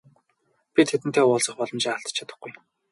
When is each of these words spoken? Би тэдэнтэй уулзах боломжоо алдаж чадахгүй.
Би 0.73 0.81
тэдэнтэй 0.89 1.23
уулзах 1.25 1.55
боломжоо 1.59 1.93
алдаж 1.95 2.13
чадахгүй. 2.17 2.51